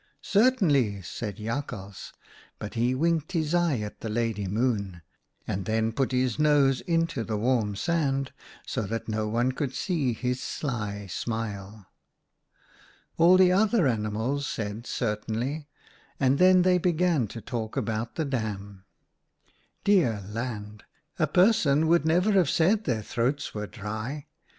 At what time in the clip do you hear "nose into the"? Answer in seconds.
6.39-7.37